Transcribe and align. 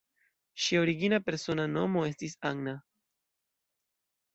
Ŝia 0.67 0.79
origina 0.85 1.19
persona 1.29 1.67
nomo 1.75 2.03
estis 2.11 2.37
"Anna". 2.53 2.77